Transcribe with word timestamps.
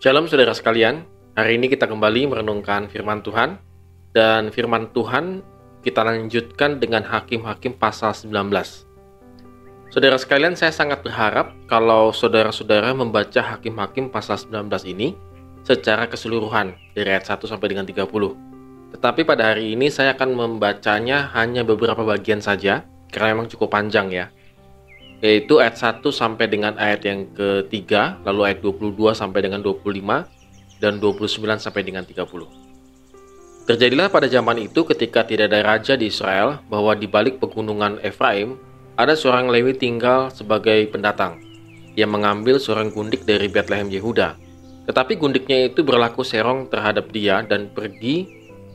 Shalom 0.00 0.24
saudara 0.32 0.56
sekalian, 0.56 1.04
hari 1.36 1.60
ini 1.60 1.68
kita 1.68 1.84
kembali 1.84 2.32
merenungkan 2.32 2.88
firman 2.88 3.20
Tuhan 3.20 3.60
dan 4.16 4.48
firman 4.48 4.88
Tuhan 4.96 5.44
kita 5.84 6.00
lanjutkan 6.00 6.80
dengan 6.80 7.04
Hakim-Hakim 7.04 7.76
pasal 7.76 8.16
19. 8.16 8.32
Saudara 9.92 10.16
sekalian, 10.16 10.56
saya 10.56 10.72
sangat 10.72 11.04
berharap 11.04 11.52
kalau 11.68 12.16
saudara-saudara 12.16 12.96
membaca 12.96 13.44
Hakim-Hakim 13.44 14.08
pasal 14.08 14.40
19 14.40 14.72
ini 14.88 15.12
secara 15.68 16.08
keseluruhan 16.08 16.72
dari 16.96 17.12
ayat 17.12 17.28
1 17.36 17.44
sampai 17.44 17.68
dengan 17.68 17.84
30. 17.84 18.08
Tetapi 18.96 19.20
pada 19.28 19.52
hari 19.52 19.76
ini 19.76 19.92
saya 19.92 20.16
akan 20.16 20.32
membacanya 20.32 21.28
hanya 21.36 21.60
beberapa 21.60 22.00
bagian 22.08 22.40
saja 22.40 22.88
karena 23.12 23.36
memang 23.36 23.52
cukup 23.52 23.68
panjang 23.68 24.08
ya 24.08 24.32
yaitu 25.20 25.60
ayat 25.60 25.76
1 25.76 26.00
sampai 26.08 26.48
dengan 26.48 26.76
ayat 26.80 27.04
yang 27.04 27.28
ketiga, 27.36 28.16
lalu 28.24 28.52
ayat 28.52 28.64
22 28.64 29.12
sampai 29.12 29.40
dengan 29.44 29.60
25, 29.60 30.24
dan 30.80 30.96
29 30.96 31.60
sampai 31.60 31.82
dengan 31.84 32.02
30. 32.08 32.24
Terjadilah 33.68 34.08
pada 34.08 34.26
zaman 34.26 34.66
itu 34.66 34.82
ketika 34.82 35.22
tidak 35.22 35.52
ada 35.52 35.60
raja 35.62 35.94
di 35.94 36.08
Israel 36.08 36.58
bahwa 36.66 36.96
di 36.96 37.06
balik 37.06 37.38
pegunungan 37.38 38.00
Efraim 38.02 38.56
ada 38.96 39.14
seorang 39.14 39.52
Lewi 39.52 39.76
tinggal 39.76 40.32
sebagai 40.32 40.88
pendatang. 40.90 41.38
Ia 41.94 42.08
mengambil 42.08 42.56
seorang 42.56 42.90
gundik 42.90 43.28
dari 43.28 43.46
Bethlehem 43.46 43.92
Yehuda. 43.92 44.34
Tetapi 44.88 45.20
gundiknya 45.20 45.68
itu 45.70 45.84
berlaku 45.84 46.24
serong 46.24 46.66
terhadap 46.72 47.12
dia 47.12 47.44
dan 47.44 47.70
pergi 47.70 48.26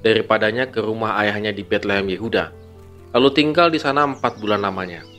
daripadanya 0.06 0.70
ke 0.70 0.80
rumah 0.80 1.18
ayahnya 1.20 1.50
di 1.50 1.66
Bethlehem 1.66 2.06
Yehuda. 2.06 2.54
Lalu 3.12 3.30
tinggal 3.34 3.74
di 3.74 3.82
sana 3.82 4.06
empat 4.06 4.38
bulan 4.38 4.62
lamanya. 4.62 5.15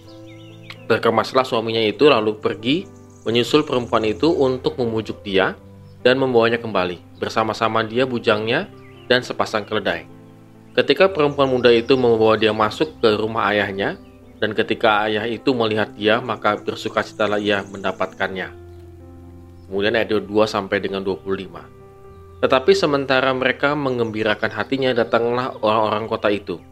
Berkemaslah 0.87 1.43
suaminya 1.43 1.83
itu 1.83 2.07
lalu 2.07 2.39
pergi 2.39 2.87
menyusul 3.27 3.67
perempuan 3.67 4.07
itu 4.07 4.31
untuk 4.31 4.79
memujuk 4.79 5.19
dia 5.27 5.59
dan 6.07 6.15
membawanya 6.23 6.63
kembali 6.63 7.19
bersama-sama 7.19 7.83
dia 7.83 8.07
bujangnya 8.07 8.71
dan 9.11 9.27
sepasang 9.27 9.67
keledai. 9.67 10.07
Ketika 10.79 11.11
perempuan 11.11 11.51
muda 11.51 11.75
itu 11.75 11.99
membawa 11.99 12.39
dia 12.39 12.55
masuk 12.55 13.03
ke 13.03 13.19
rumah 13.19 13.51
ayahnya 13.51 13.99
dan 14.39 14.55
ketika 14.55 15.11
ayah 15.11 15.27
itu 15.27 15.51
melihat 15.51 15.91
dia 15.99 16.23
maka 16.23 16.55
bersukacitalah 16.55 17.43
ia 17.43 17.67
mendapatkannya. 17.67 18.55
Kemudian 19.67 19.99
ayat 19.99 20.15
2 20.15 20.23
sampai 20.47 20.79
dengan 20.79 21.03
25. 21.03 22.39
Tetapi 22.47 22.73
sementara 22.79 23.35
mereka 23.35 23.75
mengembirakan 23.75 24.55
hatinya 24.55 24.95
datanglah 24.95 25.51
orang-orang 25.59 26.07
kota 26.07 26.31
itu. 26.31 26.63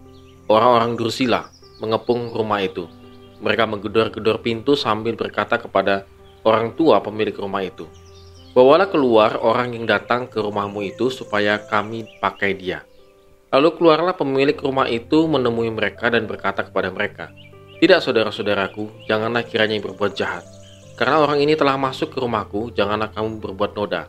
Orang-orang 0.47 0.95
Drusila 0.95 1.51
mengepung 1.83 2.31
rumah 2.31 2.63
itu 2.63 2.87
mereka 3.43 3.67
menggedor-gedor 3.67 4.43
pintu 4.43 4.79
sambil 4.79 5.19
berkata 5.19 5.59
kepada 5.59 6.07
orang 6.47 6.75
tua 6.77 7.01
pemilik 7.01 7.35
rumah 7.35 7.65
itu, 7.65 7.87
Bawalah 8.55 8.87
keluar 8.87 9.35
orang 9.43 9.75
yang 9.75 9.83
datang 9.83 10.31
ke 10.31 10.39
rumahmu 10.39 10.87
itu 10.87 11.11
supaya 11.11 11.59
kami 11.59 12.07
pakai 12.23 12.55
dia. 12.55 12.87
Lalu 13.51 13.75
keluarlah 13.75 14.15
pemilik 14.15 14.55
rumah 14.55 14.87
itu 14.87 15.27
menemui 15.27 15.75
mereka 15.75 16.07
dan 16.07 16.31
berkata 16.31 16.63
kepada 16.63 16.95
mereka, 16.95 17.35
Tidak 17.83 17.99
saudara-saudaraku, 17.99 19.11
janganlah 19.11 19.43
kiranya 19.43 19.83
berbuat 19.83 20.15
jahat. 20.15 20.47
Karena 20.95 21.19
orang 21.27 21.43
ini 21.43 21.59
telah 21.59 21.75
masuk 21.75 22.15
ke 22.15 22.23
rumahku, 22.23 22.71
janganlah 22.71 23.11
kamu 23.11 23.43
berbuat 23.43 23.75
noda. 23.75 24.07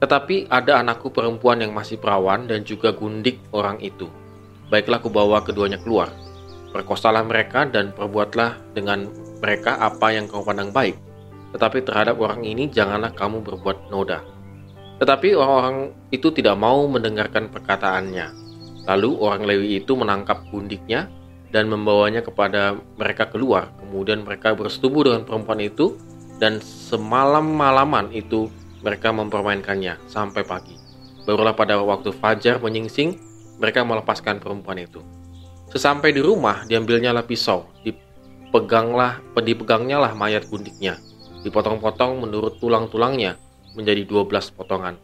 Tetapi 0.00 0.48
ada 0.48 0.80
anakku 0.80 1.12
perempuan 1.12 1.60
yang 1.60 1.76
masih 1.76 2.00
perawan 2.00 2.48
dan 2.48 2.64
juga 2.64 2.96
gundik 2.96 3.36
orang 3.52 3.76
itu. 3.84 4.08
Baiklah 4.72 5.04
kubawa 5.04 5.44
keduanya 5.44 5.76
keluar. 5.80 6.08
Perkosalah 6.76 7.24
mereka 7.24 7.64
dan 7.64 7.96
perbuatlah 7.96 8.76
dengan 8.76 9.08
mereka 9.40 9.80
apa 9.80 10.12
yang 10.12 10.28
kau 10.28 10.44
pandang 10.44 10.76
baik. 10.76 10.92
Tetapi 11.56 11.88
terhadap 11.88 12.20
orang 12.20 12.44
ini 12.44 12.68
janganlah 12.68 13.16
kamu 13.16 13.40
berbuat 13.40 13.88
noda. 13.88 14.20
Tetapi 15.00 15.32
orang-orang 15.32 15.96
itu 16.12 16.28
tidak 16.36 16.52
mau 16.60 16.84
mendengarkan 16.84 17.48
perkataannya. 17.48 18.28
Lalu 18.84 19.10
orang 19.24 19.48
Lewi 19.48 19.80
itu 19.80 19.96
menangkap 19.96 20.44
gundiknya 20.52 21.08
dan 21.48 21.72
membawanya 21.72 22.20
kepada 22.20 22.76
mereka 23.00 23.24
keluar. 23.32 23.72
Kemudian 23.80 24.28
mereka 24.28 24.52
bersetubuh 24.52 25.08
dengan 25.08 25.24
perempuan 25.24 25.64
itu 25.64 25.96
dan 26.36 26.60
semalam-malaman 26.60 28.12
itu 28.12 28.52
mereka 28.84 29.16
mempermainkannya 29.16 29.96
sampai 30.12 30.44
pagi. 30.44 30.76
Barulah 31.24 31.56
pada 31.56 31.80
waktu 31.80 32.12
fajar 32.12 32.60
menyingsing, 32.60 33.16
mereka 33.56 33.80
melepaskan 33.80 34.44
perempuan 34.44 34.76
itu. 34.84 35.15
Sesampai 35.66 36.14
di 36.14 36.22
rumah, 36.22 36.62
diambilnya 36.64 37.10
lah 37.10 37.26
pisau, 37.26 37.66
dipeganglah, 37.82 39.18
dipegangnya 39.34 39.98
lah 39.98 40.12
mayat 40.14 40.46
gundiknya, 40.46 40.96
dipotong-potong 41.42 42.22
menurut 42.22 42.62
tulang-tulangnya 42.62 43.34
menjadi 43.74 44.06
12 44.06 44.54
potongan, 44.54 44.94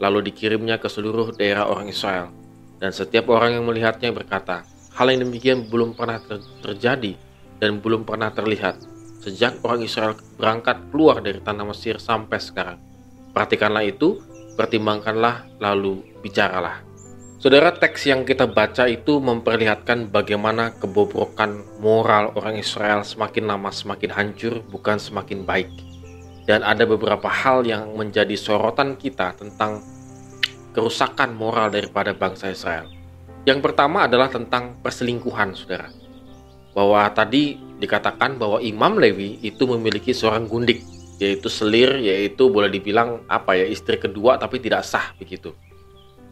lalu 0.00 0.32
dikirimnya 0.32 0.80
ke 0.80 0.88
seluruh 0.88 1.36
daerah 1.36 1.68
orang 1.68 1.92
Israel. 1.92 2.32
Dan 2.80 2.92
setiap 2.92 3.28
orang 3.28 3.60
yang 3.60 3.64
melihatnya 3.68 4.12
berkata, 4.12 4.64
hal 4.96 5.06
yang 5.12 5.28
demikian 5.28 5.68
belum 5.68 5.92
pernah 5.92 6.20
ter 6.20 6.40
terjadi 6.64 7.12
dan 7.60 7.80
belum 7.80 8.04
pernah 8.04 8.32
terlihat 8.32 8.96
sejak 9.26 9.58
orang 9.66 9.82
Israel 9.82 10.14
berangkat 10.38 10.78
keluar 10.94 11.18
dari 11.18 11.42
tanah 11.42 11.66
Mesir 11.66 11.98
sampai 11.98 12.38
sekarang. 12.38 12.78
Perhatikanlah 13.34 13.82
itu, 13.82 14.22
pertimbangkanlah, 14.54 15.50
lalu 15.58 16.06
bicaralah. 16.22 16.85
Saudara, 17.46 17.70
teks 17.70 18.10
yang 18.10 18.26
kita 18.26 18.50
baca 18.50 18.90
itu 18.90 19.22
memperlihatkan 19.22 20.10
bagaimana 20.10 20.74
kebobrokan 20.82 21.62
moral 21.78 22.34
orang 22.34 22.58
Israel 22.58 23.06
semakin 23.06 23.46
lama 23.46 23.70
semakin 23.70 24.10
hancur, 24.10 24.66
bukan 24.66 24.98
semakin 24.98 25.46
baik. 25.46 25.70
Dan 26.42 26.66
ada 26.66 26.82
beberapa 26.82 27.30
hal 27.30 27.62
yang 27.62 27.94
menjadi 27.94 28.34
sorotan 28.34 28.98
kita 28.98 29.38
tentang 29.38 29.78
kerusakan 30.74 31.38
moral 31.38 31.70
daripada 31.70 32.10
bangsa 32.10 32.50
Israel. 32.50 32.90
Yang 33.46 33.62
pertama 33.62 34.10
adalah 34.10 34.26
tentang 34.26 34.82
perselingkuhan, 34.82 35.54
saudara. 35.54 35.94
Bahwa 36.74 37.06
tadi 37.14 37.62
dikatakan 37.78 38.42
bahwa 38.42 38.58
Imam 38.58 38.98
Lewi 38.98 39.38
itu 39.46 39.70
memiliki 39.70 40.10
seorang 40.10 40.50
gundik, 40.50 40.82
yaitu 41.22 41.46
selir, 41.46 41.94
yaitu 42.02 42.50
boleh 42.50 42.74
dibilang 42.74 43.22
apa 43.30 43.54
ya 43.54 43.70
istri 43.70 44.02
kedua 44.02 44.34
tapi 44.34 44.58
tidak 44.58 44.82
sah 44.82 45.14
begitu. 45.14 45.54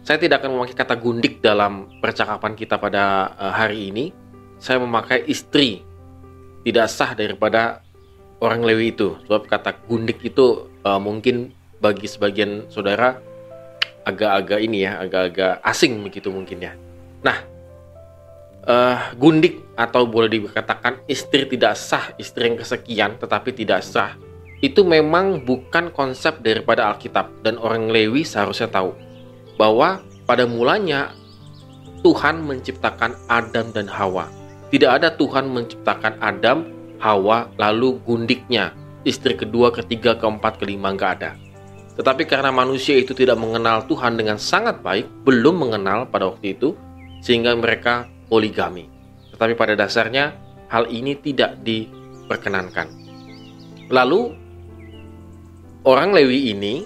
Saya 0.04 0.20
tidak 0.20 0.44
akan 0.44 0.60
memakai 0.60 0.76
kata 0.76 1.00
gundik 1.00 1.40
dalam 1.40 1.88
percakapan 1.96 2.52
kita 2.52 2.76
pada 2.76 3.32
uh, 3.40 3.48
hari 3.56 3.88
ini. 3.88 4.12
Saya 4.60 4.76
memakai 4.76 5.24
istri 5.24 5.80
tidak 6.60 6.92
sah 6.92 7.16
daripada 7.16 7.80
orang 8.36 8.68
Lewi 8.68 8.92
itu. 8.92 9.16
Sebab 9.24 9.48
kata 9.48 9.72
gundik 9.88 10.20
itu 10.20 10.68
uh, 10.84 11.00
mungkin 11.00 11.56
bagi 11.80 12.04
sebagian 12.04 12.68
saudara 12.68 13.16
agak-agak 14.04 14.60
ini 14.60 14.84
ya, 14.84 15.00
agak-agak 15.00 15.64
asing 15.64 15.96
begitu 16.04 16.28
mungkin 16.28 16.60
ya. 16.60 16.76
Nah, 17.24 17.40
uh, 18.68 19.08
gundik 19.16 19.64
atau 19.72 20.04
boleh 20.04 20.28
dikatakan 20.28 21.00
istri 21.08 21.48
tidak 21.48 21.80
sah, 21.80 22.12
istri 22.20 22.52
yang 22.52 22.60
kesekian 22.60 23.16
tetapi 23.16 23.56
tidak 23.56 23.80
sah, 23.80 24.12
itu 24.60 24.84
memang 24.84 25.48
bukan 25.48 25.88
konsep 25.96 26.44
daripada 26.44 26.92
Alkitab 26.92 27.40
dan 27.40 27.56
orang 27.56 27.88
Lewi 27.88 28.20
seharusnya 28.20 28.68
tahu 28.68 29.13
bahwa 29.56 30.02
pada 30.24 30.48
mulanya 30.48 31.12
Tuhan 32.04 32.44
menciptakan 32.44 33.16
Adam 33.32 33.72
dan 33.72 33.88
Hawa. 33.88 34.28
Tidak 34.68 34.90
ada 34.90 35.14
Tuhan 35.14 35.48
menciptakan 35.48 36.20
Adam, 36.20 36.68
Hawa, 37.00 37.48
lalu 37.56 37.96
gundiknya, 38.04 38.76
istri 39.08 39.36
kedua, 39.38 39.72
ketiga, 39.72 40.16
keempat, 40.18 40.60
kelima, 40.60 40.92
nggak 40.92 41.12
ada. 41.20 41.32
Tetapi 41.94 42.26
karena 42.26 42.50
manusia 42.50 42.98
itu 42.98 43.14
tidak 43.14 43.38
mengenal 43.38 43.86
Tuhan 43.86 44.18
dengan 44.18 44.36
sangat 44.36 44.82
baik, 44.82 45.06
belum 45.22 45.62
mengenal 45.68 46.10
pada 46.10 46.34
waktu 46.34 46.58
itu, 46.58 46.74
sehingga 47.22 47.54
mereka 47.54 48.10
poligami. 48.26 48.90
Tetapi 49.30 49.54
pada 49.54 49.78
dasarnya, 49.78 50.34
hal 50.68 50.90
ini 50.90 51.14
tidak 51.22 51.62
diperkenankan. 51.62 52.90
Lalu, 53.94 54.34
orang 55.86 56.10
Lewi 56.10 56.50
ini 56.50 56.82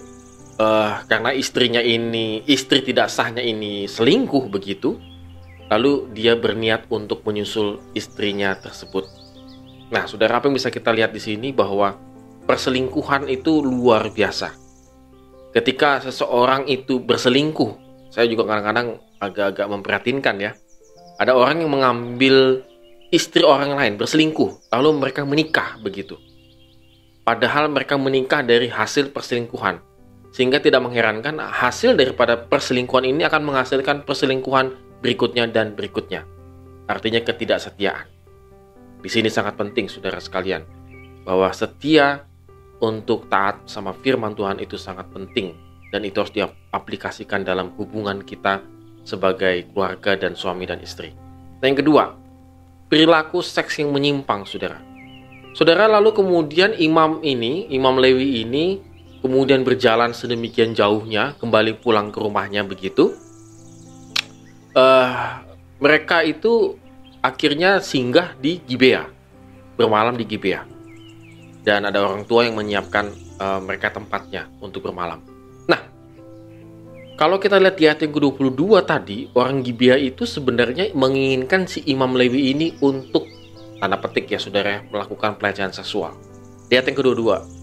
uh, 0.59 1.07
karena 1.07 1.31
istrinya 1.33 1.81
ini 1.81 2.43
istri 2.45 2.83
tidak 2.83 3.09
sahnya 3.09 3.41
ini 3.41 3.87
selingkuh 3.87 4.51
begitu 4.51 4.99
lalu 5.69 6.11
dia 6.13 6.35
berniat 6.35 6.89
untuk 6.91 7.23
menyusul 7.25 7.81
istrinya 7.93 8.57
tersebut. 8.57 9.05
Nah 9.89 10.05
saudara 10.05 10.41
apa 10.41 10.49
yang 10.49 10.57
bisa 10.57 10.73
kita 10.73 10.93
lihat 10.93 11.13
di 11.13 11.21
sini 11.21 11.53
bahwa 11.53 11.97
perselingkuhan 12.45 13.29
itu 13.29 13.61
luar 13.61 14.09
biasa. 14.13 14.53
Ketika 15.53 16.05
seseorang 16.05 16.69
itu 16.69 17.01
berselingkuh 17.01 17.89
saya 18.09 18.25
juga 18.29 18.49
kadang-kadang 18.49 19.01
agak-agak 19.21 19.67
memprihatinkan 19.69 20.37
ya. 20.41 20.53
Ada 21.19 21.35
orang 21.35 21.67
yang 21.67 21.75
mengambil 21.75 22.63
istri 23.11 23.43
orang 23.43 23.75
lain 23.75 23.99
berselingkuh 23.99 24.73
lalu 24.73 24.91
mereka 24.97 25.27
menikah 25.29 25.77
begitu. 25.85 26.17
Padahal 27.29 27.69
mereka 27.69 28.01
menikah 28.01 28.41
dari 28.41 28.73
hasil 28.73 29.13
perselingkuhan 29.13 29.85
sehingga 30.39 30.63
tidak 30.63 30.87
mengherankan 30.87 31.43
hasil 31.43 31.99
daripada 31.99 32.39
perselingkuhan 32.39 33.03
ini 33.11 33.27
akan 33.27 33.43
menghasilkan 33.43 34.07
perselingkuhan 34.07 34.71
berikutnya 35.03 35.51
dan 35.51 35.75
berikutnya. 35.75 36.23
Artinya 36.87 37.19
ketidaksetiaan. 37.27 38.07
Di 39.03 39.11
sini 39.11 39.27
sangat 39.35 39.59
penting 39.59 39.91
saudara 39.91 40.23
sekalian 40.23 40.63
bahwa 41.27 41.51
setia 41.51 42.23
untuk 42.79 43.27
taat 43.27 43.67
sama 43.67 43.91
firman 43.91 44.39
Tuhan 44.39 44.63
itu 44.63 44.79
sangat 44.79 45.11
penting 45.11 45.59
dan 45.91 46.07
itu 46.07 46.23
harus 46.23 46.31
diaplikasikan 46.31 47.43
dalam 47.43 47.75
hubungan 47.75 48.23
kita 48.23 48.63
sebagai 49.03 49.67
keluarga 49.75 50.15
dan 50.15 50.39
suami 50.39 50.71
dan 50.71 50.79
istri. 50.79 51.19
Dan 51.59 51.75
yang 51.75 51.83
kedua, 51.83 52.05
perilaku 52.87 53.43
seks 53.43 53.83
yang 53.83 53.91
menyimpang, 53.91 54.47
saudara. 54.47 54.79
Saudara 55.51 55.91
lalu 55.91 56.15
kemudian 56.15 56.79
imam 56.79 57.19
ini, 57.27 57.67
imam 57.75 57.99
Lewi 57.99 58.47
ini 58.47 58.87
kemudian 59.21 59.67
berjalan 59.67 60.15
sedemikian 60.15 60.73
jauhnya 60.73 61.35
kembali 61.39 61.79
pulang 61.83 62.15
ke 62.15 62.19
rumahnya 62.23 62.63
begitu. 62.63 63.15
Uh, 64.77 65.43
mereka 65.83 66.23
itu 66.23 66.79
akhirnya 67.23 67.83
singgah 67.83 68.35
di 68.39 68.63
Gibea, 68.63 69.07
bermalam 69.75 70.15
di 70.15 70.25
Gibea. 70.27 70.63
Dan 71.67 71.85
ada 71.85 72.01
orang 72.07 72.25
tua 72.25 72.47
yang 72.47 72.57
menyiapkan 72.57 73.11
uh, 73.43 73.61
mereka 73.61 73.91
tempatnya 73.91 74.47
untuk 74.63 74.87
bermalam. 74.89 75.21
Nah, 75.67 75.81
kalau 77.19 77.43
kita 77.43 77.59
lihat 77.59 77.77
di 77.77 77.85
ayat 77.91 78.01
yang 78.07 78.15
ke-22 78.15 78.63
tadi, 78.87 79.19
orang 79.35 79.61
Gibea 79.67 79.99
itu 79.99 80.23
sebenarnya 80.23 80.95
menginginkan 80.95 81.67
si 81.67 81.83
Imam 81.91 82.15
Lewi 82.15 82.55
ini 82.55 82.79
untuk 82.79 83.27
tanda 83.79 83.99
petik 83.99 84.31
ya 84.31 84.39
saudara 84.39 84.83
melakukan 84.91 85.39
pelecehan 85.39 85.75
seksual. 85.75 86.15
Di 86.71 86.79
ayat 86.79 86.91
yang 86.91 86.99
kedua, 87.03 87.58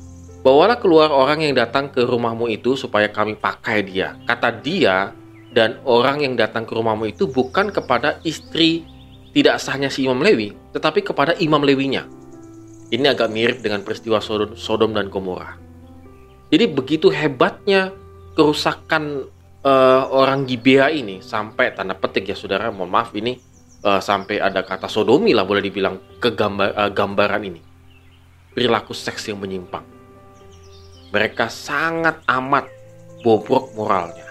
bawalah 0.45 0.77
keluar 0.77 1.09
orang 1.09 1.41
yang 1.41 1.57
datang 1.57 1.89
ke 1.89 2.05
rumahmu 2.05 2.45
itu 2.53 2.77
supaya 2.77 3.09
kami 3.09 3.33
pakai 3.33 3.81
dia. 3.81 4.13
Kata 4.29 4.53
dia 4.53 5.09
dan 5.49 5.81
orang 5.89 6.21
yang 6.21 6.37
datang 6.37 6.69
ke 6.69 6.77
rumahmu 6.77 7.09
itu 7.09 7.25
bukan 7.25 7.73
kepada 7.73 8.21
istri 8.21 8.85
tidak 9.33 9.57
sahnya 9.57 9.89
si 9.89 10.05
Imam 10.05 10.21
Lewi, 10.21 10.53
tetapi 10.69 11.01
kepada 11.01 11.33
Imam 11.41 11.65
Lewinya. 11.65 12.05
Ini 12.93 13.17
agak 13.17 13.33
mirip 13.33 13.65
dengan 13.65 13.81
peristiwa 13.81 14.21
Sodom 14.53 14.93
dan 14.93 15.09
Gomora. 15.09 15.57
Jadi 16.53 16.69
begitu 16.69 17.09
hebatnya 17.09 17.89
kerusakan 18.37 19.25
uh, 19.65 20.03
orang 20.13 20.45
Gibea 20.45 20.93
ini 20.93 21.25
sampai 21.25 21.73
tanda 21.73 21.97
petik 21.97 22.29
ya 22.29 22.37
saudara, 22.37 22.69
mohon 22.69 22.93
maaf 22.93 23.17
ini 23.17 23.41
uh, 23.81 23.97
sampai 23.97 24.37
ada 24.37 24.61
kata 24.61 24.85
sodomi 24.85 25.33
lah 25.33 25.43
boleh 25.43 25.65
dibilang 25.65 25.97
ke 26.21 26.37
gambar, 26.37 26.69
uh, 26.77 26.91
gambaran 26.93 27.41
ini. 27.49 27.61
Perilaku 28.53 28.93
seks 28.93 29.25
yang 29.27 29.41
menyimpang. 29.41 29.94
Mereka 31.15 31.47
sangat 31.47 32.19
amat 32.27 32.67
bobrok 33.23 33.71
moralnya. 33.71 34.27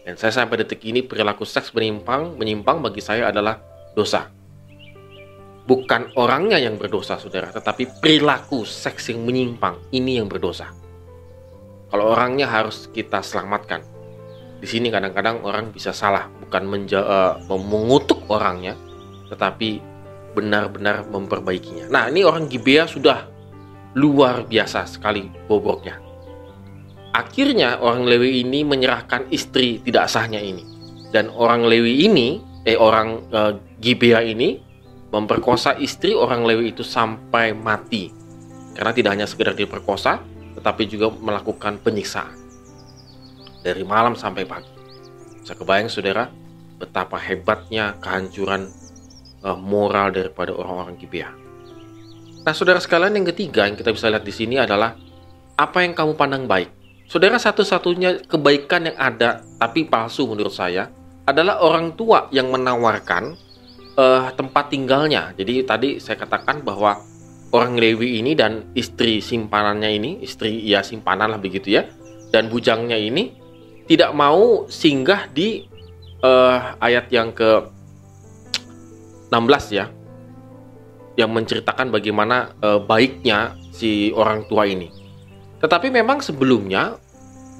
Dan 0.00 0.16
saya 0.16 0.32
sampai 0.32 0.64
detik 0.64 0.80
ini 0.88 1.04
perilaku 1.04 1.44
seks 1.44 1.76
menyimpang 1.76 2.40
menyimpang 2.40 2.80
bagi 2.80 3.04
saya 3.04 3.28
adalah 3.28 3.60
dosa. 3.92 4.32
Bukan 5.68 6.16
orangnya 6.16 6.56
yang 6.56 6.80
berdosa, 6.80 7.20
saudara, 7.20 7.52
tetapi 7.52 8.00
perilaku 8.00 8.64
seks 8.64 9.12
yang 9.12 9.28
menyimpang 9.28 9.76
ini 9.92 10.16
yang 10.16 10.26
berdosa. 10.26 10.72
Kalau 11.92 12.16
orangnya 12.16 12.48
harus 12.48 12.88
kita 12.88 13.20
selamatkan. 13.20 13.84
Di 14.56 14.66
sini 14.66 14.88
kadang-kadang 14.88 15.44
orang 15.44 15.68
bisa 15.68 15.92
salah, 15.92 16.32
bukan 16.40 16.64
menja 16.64 17.04
uh, 17.04 17.34
mengutuk 17.46 18.24
orangnya, 18.32 18.72
tetapi 19.28 19.84
benar-benar 20.32 21.04
memperbaikinya. 21.12 21.92
Nah, 21.92 22.08
ini 22.08 22.24
orang 22.24 22.48
Gibea 22.48 22.88
sudah 22.88 23.39
luar 23.98 24.46
biasa 24.46 24.86
sekali 24.86 25.26
bobroknya. 25.50 25.98
Akhirnya 27.10 27.82
orang 27.82 28.06
Lewi 28.06 28.46
ini 28.46 28.62
menyerahkan 28.62 29.26
istri 29.34 29.82
tidak 29.82 30.06
sahnya 30.06 30.38
ini. 30.38 30.62
Dan 31.10 31.26
orang 31.34 31.66
Lewi 31.66 32.06
ini, 32.06 32.38
eh 32.62 32.78
orang 32.78 33.26
uh, 33.34 33.52
Gibea 33.82 34.22
ini 34.22 34.62
memperkosa 35.10 35.74
istri 35.82 36.14
orang 36.14 36.46
Lewi 36.46 36.70
itu 36.70 36.86
sampai 36.86 37.50
mati. 37.50 38.14
Karena 38.78 38.94
tidak 38.94 39.10
hanya 39.18 39.26
sekedar 39.26 39.58
diperkosa, 39.58 40.22
tetapi 40.54 40.86
juga 40.86 41.10
melakukan 41.10 41.82
penyiksaan. 41.82 42.30
Dari 43.66 43.82
malam 43.82 44.14
sampai 44.14 44.46
pagi. 44.46 44.70
Saya 45.42 45.58
kebayang 45.58 45.90
saudara, 45.90 46.30
betapa 46.78 47.18
hebatnya 47.18 47.98
kehancuran 47.98 48.70
uh, 49.42 49.58
moral 49.58 50.14
daripada 50.14 50.54
orang-orang 50.54 50.94
Gibea. 50.94 51.49
Nah, 52.50 52.58
saudara 52.58 52.82
sekalian 52.82 53.14
yang 53.14 53.30
ketiga 53.30 53.70
yang 53.70 53.78
kita 53.78 53.94
bisa 53.94 54.10
lihat 54.10 54.26
di 54.26 54.34
sini 54.34 54.58
adalah 54.58 54.98
apa 55.54 55.86
yang 55.86 55.94
kamu 55.94 56.18
pandang 56.18 56.50
baik. 56.50 56.66
Saudara 57.06 57.38
satu-satunya 57.38 58.26
kebaikan 58.26 58.90
yang 58.90 58.98
ada 58.98 59.46
tapi 59.54 59.86
palsu 59.86 60.26
menurut 60.26 60.50
saya 60.50 60.90
adalah 61.30 61.62
orang 61.62 61.94
tua 61.94 62.26
yang 62.34 62.50
menawarkan 62.50 63.38
uh, 63.94 64.34
tempat 64.34 64.66
tinggalnya. 64.66 65.30
Jadi 65.38 65.62
tadi 65.62 66.02
saya 66.02 66.18
katakan 66.18 66.66
bahwa 66.66 66.98
orang 67.54 67.78
Lewi 67.78 68.18
ini 68.18 68.34
dan 68.34 68.74
istri 68.74 69.22
simpanannya 69.22 69.90
ini, 69.94 70.10
istri 70.18 70.58
ya 70.66 70.82
simpanan 70.82 71.30
lah 71.30 71.38
begitu 71.38 71.78
ya, 71.78 71.86
dan 72.34 72.50
bujangnya 72.50 72.98
ini 72.98 73.30
tidak 73.86 74.10
mau 74.10 74.66
singgah 74.66 75.30
di 75.30 75.70
uh, 76.26 76.74
ayat 76.82 77.14
yang 77.14 77.30
ke 77.30 77.62
16 79.30 79.38
ya, 79.70 79.86
yang 81.20 81.30
menceritakan 81.30 81.92
bagaimana 81.92 82.56
uh, 82.64 82.80
baiknya 82.80 83.54
si 83.76 84.08
orang 84.16 84.48
tua 84.48 84.64
ini. 84.64 84.88
Tetapi 85.60 85.92
memang 85.92 86.24
sebelumnya 86.24 86.96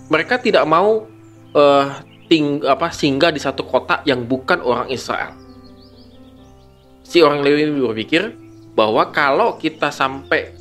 mereka 0.09 0.41
tidak 0.41 0.65
mau 0.65 1.05
uh, 1.53 1.87
ting 2.33 2.65
apa 2.65 2.89
singgah 2.89 3.29
di 3.29 3.39
satu 3.39 3.69
kota 3.69 4.01
yang 4.09 4.25
bukan 4.25 4.65
orang 4.65 4.89
Israel 4.89 5.41
si 7.11 7.19
orang 7.27 7.43
Lewi 7.43 7.67
berpikir 7.75 8.31
bahwa 8.79 9.11
kalau 9.11 9.59
kita 9.59 9.91
sampai 9.91 10.55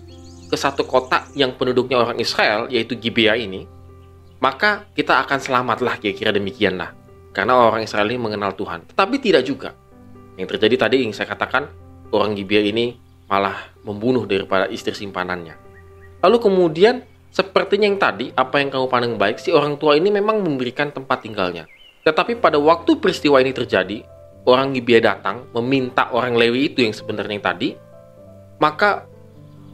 ke 0.49 0.57
satu 0.57 0.81
kota 0.81 1.29
yang 1.37 1.53
penduduknya 1.53 2.01
orang 2.01 2.17
Israel, 2.17 2.65
yaitu 2.73 2.97
Gibea 2.97 3.37
ini, 3.37 3.69
maka 4.41 4.89
kita 4.97 5.21
akan 5.21 5.37
selamatlah 5.37 6.01
kira-kira 6.01 6.33
demikianlah. 6.33 6.97
Karena 7.29 7.53
orang 7.69 7.85
Israel 7.85 8.09
ini 8.09 8.17
mengenal 8.17 8.57
Tuhan. 8.57 8.89
Tetapi 8.89 9.15
tidak 9.21 9.45
juga. 9.45 9.77
Yang 10.41 10.57
terjadi 10.57 10.89
tadi 10.89 11.05
yang 11.05 11.13
saya 11.13 11.29
katakan, 11.29 11.69
orang 12.13 12.37
Gibea 12.37 12.65
ini 12.65 12.97
malah 13.29 13.69
membunuh 13.85 14.25
daripada 14.25 14.65
istri 14.67 14.97
simpanannya. 14.97 15.53
Lalu 16.19 16.37
kemudian, 16.41 17.05
sepertinya 17.29 17.85
yang 17.85 18.01
tadi, 18.01 18.33
apa 18.33 18.59
yang 18.59 18.73
kamu 18.73 18.85
pandang 18.89 19.15
baik, 19.15 19.37
si 19.37 19.53
orang 19.53 19.77
tua 19.77 19.95
ini 19.95 20.09
memang 20.09 20.41
memberikan 20.41 20.89
tempat 20.89 21.23
tinggalnya. 21.23 21.69
Tetapi 22.03 22.41
pada 22.41 22.57
waktu 22.57 22.97
peristiwa 22.97 23.37
ini 23.39 23.53
terjadi, 23.53 24.01
orang 24.49 24.73
Gibea 24.73 24.99
datang 24.99 25.45
meminta 25.53 26.09
orang 26.09 26.35
Lewi 26.35 26.73
itu 26.73 26.81
yang 26.81 26.91
sebenarnya 26.91 27.33
yang 27.37 27.45
tadi, 27.45 27.69
maka 28.57 29.05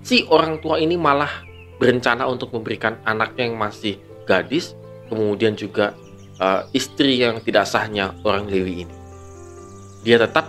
si 0.06 0.28
orang 0.30 0.60
tua 0.60 0.78
ini 0.78 1.00
malah 1.00 1.48
berencana 1.80 2.28
untuk 2.28 2.52
memberikan 2.54 3.00
anaknya 3.08 3.50
yang 3.50 3.58
masih 3.58 3.98
gadis, 4.28 4.76
kemudian 5.08 5.56
juga 5.56 5.96
uh, 6.40 6.68
istri 6.76 7.24
yang 7.24 7.40
tidak 7.42 7.66
sahnya 7.66 8.14
orang 8.28 8.46
Lewi 8.52 8.86
ini. 8.86 8.96
Dia 10.06 10.22
tetap 10.22 10.46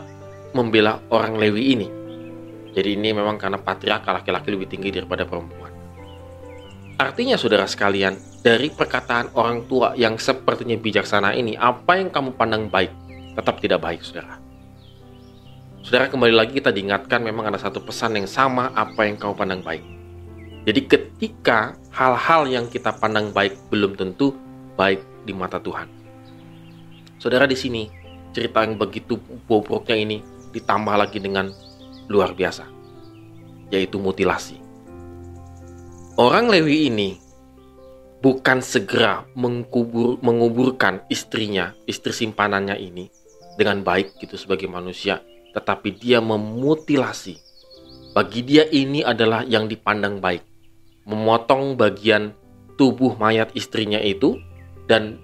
membela 0.52 1.02
orang 1.10 1.40
Lewi 1.40 1.74
ini. 1.74 1.88
Jadi 2.76 2.92
ini 2.92 3.16
memang 3.16 3.40
karena 3.40 3.56
patriarkal 3.56 4.20
laki-laki 4.20 4.52
lebih 4.52 4.68
tinggi 4.68 4.92
daripada 4.92 5.24
perempuan. 5.24 5.72
Artinya 6.96 7.40
saudara 7.40 7.64
sekalian, 7.64 8.16
dari 8.44 8.68
perkataan 8.72 9.32
orang 9.36 9.64
tua 9.64 9.96
yang 9.96 10.20
sepertinya 10.20 10.76
bijaksana 10.76 11.32
ini, 11.36 11.56
apa 11.56 11.96
yang 11.96 12.08
kamu 12.12 12.36
pandang 12.36 12.68
baik 12.68 12.92
tetap 13.36 13.60
tidak 13.60 13.84
baik, 13.84 14.00
saudara. 14.00 14.40
Saudara, 15.84 16.10
kembali 16.10 16.34
lagi 16.34 16.52
kita 16.56 16.72
diingatkan 16.72 17.22
memang 17.22 17.52
ada 17.52 17.60
satu 17.60 17.78
pesan 17.84 18.16
yang 18.18 18.26
sama 18.26 18.74
apa 18.74 19.06
yang 19.06 19.20
kau 19.20 19.36
pandang 19.36 19.62
baik. 19.62 19.84
Jadi 20.66 20.80
ketika 20.82 21.78
hal-hal 21.94 22.48
yang 22.50 22.66
kita 22.66 22.90
pandang 22.90 23.30
baik 23.30 23.54
belum 23.70 23.94
tentu 23.94 24.34
baik 24.74 24.98
di 25.22 25.30
mata 25.30 25.62
Tuhan. 25.62 25.86
Saudara 27.22 27.46
di 27.46 27.54
sini, 27.54 27.86
cerita 28.34 28.66
yang 28.66 28.74
begitu 28.74 29.14
bobroknya 29.46 29.94
ini 29.94 30.18
ditambah 30.56 30.96
lagi 30.96 31.20
dengan 31.20 31.52
luar 32.08 32.32
biasa, 32.32 32.64
yaitu 33.68 34.00
mutilasi. 34.00 34.58
Orang 36.16 36.48
Lewi 36.48 36.88
ini 36.88 37.20
bukan 38.24 38.64
segera 38.64 39.28
mengkubur, 39.36 40.16
menguburkan 40.24 41.04
istrinya, 41.12 41.76
istri 41.84 42.16
simpanannya 42.16 42.80
ini, 42.80 43.12
dengan 43.60 43.84
baik 43.84 44.16
gitu 44.20 44.40
sebagai 44.40 44.68
manusia, 44.68 45.20
tetapi 45.52 45.92
dia 45.96 46.24
memutilasi. 46.24 47.36
Bagi 48.16 48.40
dia 48.40 48.64
ini 48.72 49.04
adalah 49.04 49.44
yang 49.44 49.68
dipandang 49.68 50.24
baik. 50.24 50.40
Memotong 51.04 51.76
bagian 51.76 52.32
tubuh 52.80 53.16
mayat 53.20 53.52
istrinya 53.52 54.00
itu 54.00 54.40
dan 54.88 55.20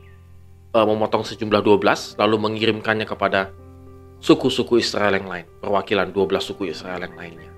e, 0.72 0.78
memotong 0.78 1.24
sejumlah 1.24 1.64
12 1.64 2.20
lalu 2.20 2.36
mengirimkannya 2.36 3.08
kepada 3.08 3.52
suku-suku 4.22 4.78
Israel 4.78 5.18
yang 5.18 5.26
lain, 5.26 5.46
perwakilan 5.58 6.14
12 6.14 6.38
suku 6.38 6.70
Israel 6.70 7.02
yang 7.02 7.18
lainnya. 7.18 7.50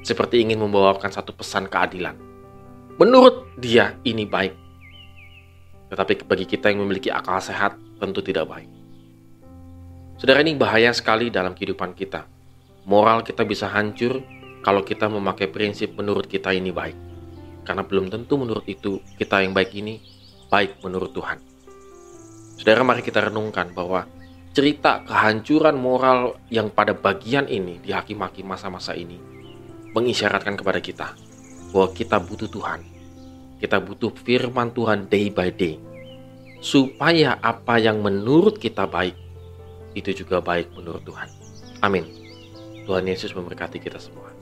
Seperti 0.00 0.40
ingin 0.40 0.64
membawakan 0.64 1.12
satu 1.12 1.36
pesan 1.36 1.68
keadilan. 1.68 2.16
Menurut 2.96 3.52
dia 3.60 4.00
ini 4.08 4.24
baik. 4.24 4.56
Tetapi 5.92 6.24
bagi 6.24 6.48
kita 6.48 6.72
yang 6.72 6.88
memiliki 6.88 7.12
akal 7.12 7.36
sehat 7.36 7.76
tentu 8.00 8.24
tidak 8.24 8.48
baik. 8.48 8.70
Saudara 10.16 10.40
ini 10.40 10.56
bahaya 10.56 10.88
sekali 10.96 11.28
dalam 11.28 11.52
kehidupan 11.52 11.92
kita. 11.92 12.24
Moral 12.88 13.20
kita 13.20 13.44
bisa 13.44 13.68
hancur 13.68 14.24
kalau 14.64 14.80
kita 14.80 15.04
memakai 15.04 15.52
prinsip 15.52 15.92
menurut 15.92 16.24
kita 16.24 16.48
ini 16.56 16.72
baik. 16.72 16.96
Karena 17.68 17.84
belum 17.84 18.08
tentu 18.08 18.40
menurut 18.40 18.64
itu 18.64 19.04
kita 19.20 19.44
yang 19.44 19.52
baik 19.52 19.76
ini 19.76 20.00
baik 20.48 20.80
menurut 20.80 21.12
Tuhan. 21.12 21.36
Saudara, 22.56 22.84
mari 22.84 23.00
kita 23.00 23.28
renungkan 23.28 23.72
bahwa 23.72 24.04
cerita 24.50 25.06
kehancuran 25.06 25.78
moral 25.78 26.34
yang 26.50 26.74
pada 26.74 26.90
bagian 26.90 27.46
ini 27.46 27.78
di 27.78 27.94
hakim-hakim 27.94 28.50
masa-masa 28.50 28.98
ini 28.98 29.14
mengisyaratkan 29.94 30.58
kepada 30.58 30.82
kita 30.82 31.14
bahwa 31.70 31.88
kita 31.94 32.18
butuh 32.18 32.50
Tuhan. 32.50 32.80
Kita 33.60 33.76
butuh 33.78 34.10
firman 34.24 34.72
Tuhan 34.72 35.06
day 35.06 35.28
by 35.30 35.52
day. 35.54 35.76
Supaya 36.60 37.38
apa 37.40 37.80
yang 37.80 38.00
menurut 38.04 38.60
kita 38.60 38.84
baik, 38.84 39.16
itu 39.96 40.24
juga 40.24 40.40
baik 40.40 40.72
menurut 40.76 41.04
Tuhan. 41.04 41.28
Amin. 41.80 42.04
Tuhan 42.84 43.04
Yesus 43.06 43.32
memberkati 43.36 43.78
kita 43.80 44.00
semua. 44.00 44.32